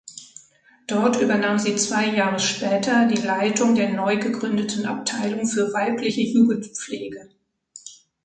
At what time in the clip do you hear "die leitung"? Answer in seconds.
3.07-3.75